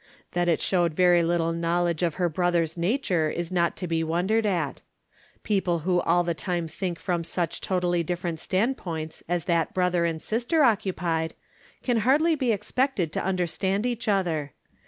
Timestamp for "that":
0.31-0.47, 9.45-9.75